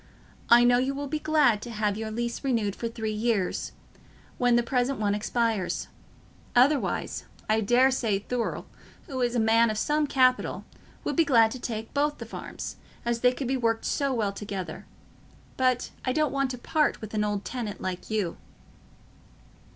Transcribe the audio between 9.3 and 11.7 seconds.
a man of some capital, would be glad to